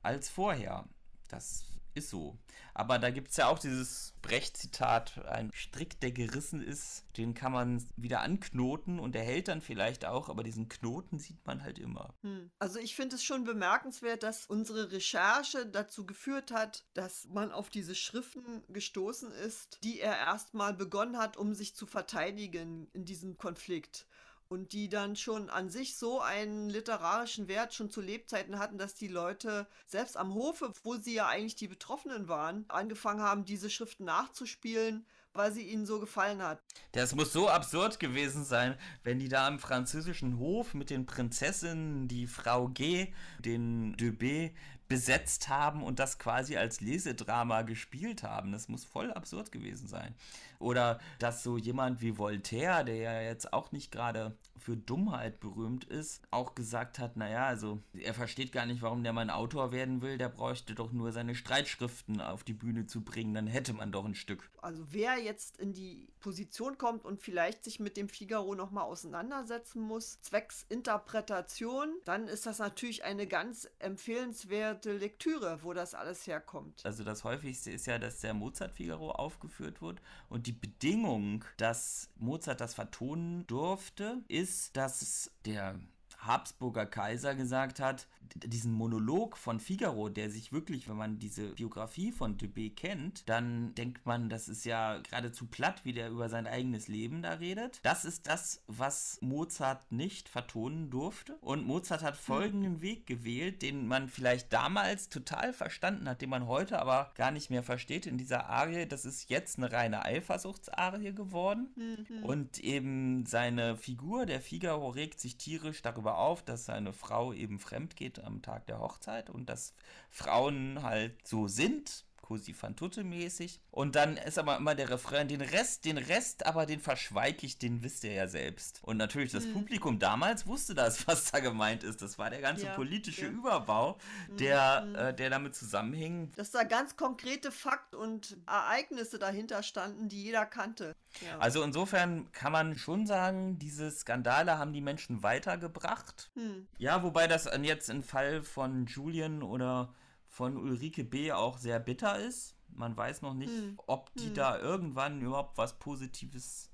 [0.02, 0.84] als vorher.
[1.28, 2.38] Das Ist so.
[2.74, 7.50] Aber da gibt es ja auch dieses Brecht-Zitat, ein Strick, der gerissen ist, den kann
[7.50, 11.80] man wieder anknoten und der hält dann vielleicht auch, aber diesen Knoten sieht man halt
[11.80, 12.14] immer.
[12.22, 12.52] Hm.
[12.60, 17.68] Also ich finde es schon bemerkenswert, dass unsere Recherche dazu geführt hat, dass man auf
[17.68, 23.38] diese Schriften gestoßen ist, die er erstmal begonnen hat, um sich zu verteidigen in diesem
[23.38, 24.06] Konflikt
[24.48, 28.94] und die dann schon an sich so einen literarischen Wert schon zu Lebzeiten hatten, dass
[28.94, 33.68] die Leute selbst am Hofe, wo sie ja eigentlich die Betroffenen waren, angefangen haben, diese
[33.68, 36.62] Schriften nachzuspielen, weil sie ihnen so gefallen hat.
[36.92, 42.08] Das muss so absurd gewesen sein, wenn die da im französischen Hof mit den Prinzessinnen
[42.08, 44.50] die Frau G, den de B,
[44.88, 48.52] besetzt haben und das quasi als Lesedrama gespielt haben.
[48.52, 50.14] Das muss voll absurd gewesen sein.
[50.58, 55.84] Oder dass so jemand wie Voltaire, der ja jetzt auch nicht gerade für Dummheit berühmt
[55.84, 59.72] ist, auch gesagt hat, naja, also er versteht gar nicht, warum der mal ein Autor
[59.72, 63.72] werden will, der bräuchte doch nur seine Streitschriften auf die Bühne zu bringen, dann hätte
[63.72, 64.50] man doch ein Stück.
[64.60, 69.80] Also wer jetzt in die Position kommt und vielleicht sich mit dem Figaro nochmal auseinandersetzen
[69.80, 76.84] muss, zwecks Interpretation, dann ist das natürlich eine ganz empfehlenswerte Lektüre, wo das alles herkommt.
[76.84, 82.62] Also das häufigste ist ja, dass der Mozart-Figaro aufgeführt wird und die Bedingung, dass Mozart
[82.62, 85.78] das vertonen durfte, ist, dass der
[86.18, 92.12] Habsburger Kaiser gesagt hat, diesen Monolog von Figaro, der sich wirklich, wenn man diese Biografie
[92.12, 96.46] von Dubé kennt, dann denkt man, das ist ja geradezu platt, wie der über sein
[96.46, 97.80] eigenes Leben da redet.
[97.82, 101.36] Das ist das, was Mozart nicht vertonen durfte.
[101.40, 102.82] Und Mozart hat folgenden hm.
[102.82, 107.50] Weg gewählt, den man vielleicht damals total verstanden hat, den man heute aber gar nicht
[107.50, 108.86] mehr versteht in dieser Arie.
[108.86, 111.68] Das ist jetzt eine reine Eifersuchtsarie geworden.
[111.76, 112.24] Mhm.
[112.24, 117.58] Und eben seine Figur, der Figaro, regt sich tierisch darüber auf, dass seine Frau eben
[117.58, 119.74] fremd geht am Tag der Hochzeit und dass
[120.10, 123.58] Frauen halt so sind, Cosi fan tutte mäßig.
[123.70, 127.58] Und dann ist aber immer der Refrain, den Rest, den Rest, aber den verschweige ich,
[127.58, 128.80] den wisst ihr ja selbst.
[128.82, 129.54] Und natürlich das hm.
[129.54, 132.02] Publikum damals wusste das, was da gemeint ist.
[132.02, 133.30] Das war der ganze ja, politische ja.
[133.30, 134.94] Überbau, hm, der, hm.
[134.94, 136.30] äh, der damit zusammenhing.
[136.36, 140.94] Dass da ganz konkrete Fakt und Ereignisse dahinter standen, die jeder kannte.
[141.24, 141.38] Ja.
[141.38, 146.30] Also insofern kann man schon sagen, diese Skandale haben die Menschen weitergebracht.
[146.34, 146.68] Hm.
[146.76, 149.94] Ja, wobei das jetzt im Fall von Julian oder
[150.38, 151.32] von Ulrike B.
[151.32, 152.54] auch sehr bitter ist.
[152.68, 153.74] Man weiß noch nicht, hm.
[153.88, 154.34] ob die hm.
[154.34, 156.70] da irgendwann überhaupt was Positives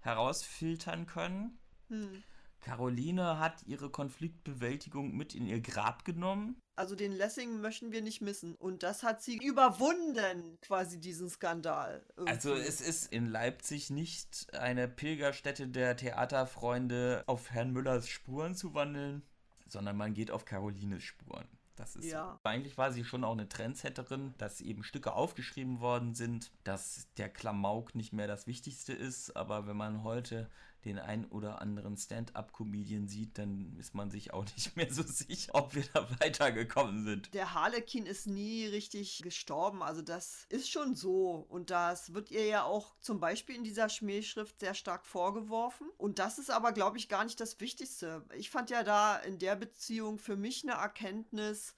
[0.00, 1.58] herausfiltern können.
[1.88, 2.22] Hm.
[2.60, 6.58] Caroline hat ihre Konfliktbewältigung mit in ihr Grab genommen.
[6.74, 8.54] Also den Lessing möchten wir nicht missen.
[8.54, 12.06] Und das hat sie überwunden, quasi diesen Skandal.
[12.16, 12.32] Irgendwie.
[12.32, 18.72] Also es ist in Leipzig nicht eine Pilgerstätte der Theaterfreunde auf Herrn Müllers Spuren zu
[18.72, 19.22] wandeln,
[19.68, 21.46] sondern man geht auf Carolines Spuren.
[21.76, 22.38] Das ist ja.
[22.44, 27.28] eigentlich war sie schon auch eine Trendsetterin, dass eben Stücke aufgeschrieben worden sind, dass der
[27.28, 30.50] Klamauk nicht mehr das Wichtigste ist, aber wenn man heute
[30.84, 35.54] den ein oder anderen Stand-up-Comedian sieht, dann ist man sich auch nicht mehr so sicher,
[35.54, 37.32] ob wir da weitergekommen sind.
[37.34, 41.46] Der Harlekin ist nie richtig gestorben, also das ist schon so.
[41.48, 45.88] Und das wird ihr ja auch zum Beispiel in dieser Schmähschrift sehr stark vorgeworfen.
[45.98, 48.24] Und das ist aber, glaube ich, gar nicht das Wichtigste.
[48.36, 51.74] Ich fand ja da in der Beziehung für mich eine Erkenntnis,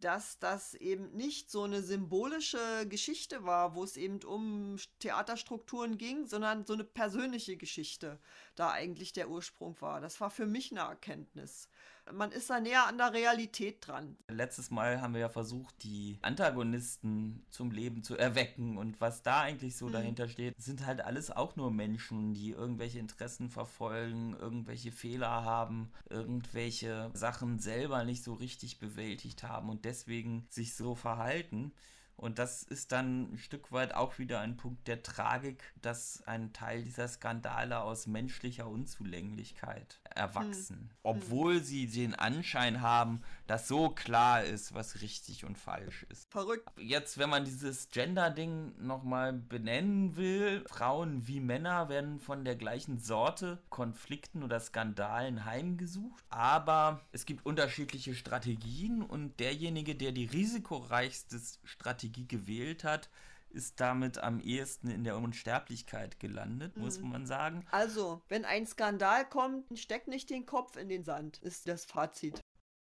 [0.00, 6.26] dass das eben nicht so eine symbolische Geschichte war, wo es eben um Theaterstrukturen ging,
[6.26, 8.20] sondern so eine persönliche Geschichte
[8.54, 10.00] da eigentlich der Ursprung war.
[10.00, 11.68] Das war für mich eine Erkenntnis
[12.12, 14.16] man ist da näher an der Realität dran.
[14.28, 19.40] Letztes Mal haben wir ja versucht, die Antagonisten zum Leben zu erwecken und was da
[19.40, 19.92] eigentlich so mhm.
[19.92, 25.90] dahinter steht, sind halt alles auch nur Menschen, die irgendwelche Interessen verfolgen, irgendwelche Fehler haben,
[26.08, 31.72] irgendwelche Sachen selber nicht so richtig bewältigt haben und deswegen sich so verhalten.
[32.16, 36.54] Und das ist dann ein Stück weit auch wieder ein Punkt der Tragik, dass ein
[36.54, 40.76] Teil dieser Skandale aus menschlicher Unzulänglichkeit erwachsen.
[40.76, 40.90] Hm.
[41.02, 46.30] Obwohl sie den Anschein haben, dass so klar ist, was richtig und falsch ist.
[46.30, 46.68] Verrückt.
[46.78, 52.98] Jetzt, wenn man dieses Gender-Ding nochmal benennen will, Frauen wie Männer werden von der gleichen
[52.98, 56.24] Sorte Konflikten oder Skandalen heimgesucht.
[56.30, 63.08] Aber es gibt unterschiedliche Strategien und derjenige, der die risikoreichste Strategie gewählt hat,
[63.56, 66.84] ist damit am ehesten in der Unsterblichkeit gelandet, mhm.
[66.84, 67.66] muss man sagen.
[67.70, 72.40] Also, wenn ein Skandal kommt, steck nicht den Kopf in den Sand, ist das Fazit.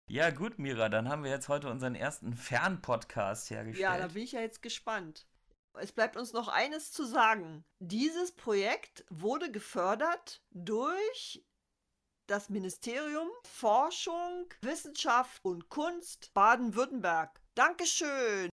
[0.08, 3.82] Ja, gut, Mira, dann haben wir jetzt heute unseren ersten Fernpodcast hergestellt.
[3.82, 5.26] Ja, da bin ich ja jetzt gespannt.
[5.74, 7.64] Es bleibt uns noch eines zu sagen.
[7.78, 11.44] Dieses Projekt wurde gefördert durch
[12.26, 17.40] das Ministerium Forschung, Wissenschaft und Kunst Baden-Württemberg.
[17.54, 18.51] Dankeschön.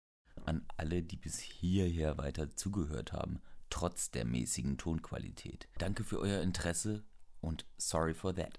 [0.47, 3.41] An alle, die bis hierher weiter zugehört haben,
[3.71, 5.69] trotz der mäßigen Tonqualität.
[5.79, 7.05] Danke für euer Interesse
[7.41, 8.59] und sorry for that.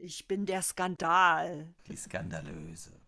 [0.00, 1.74] Ich bin der Skandal.
[1.88, 3.00] Die Skandalöse.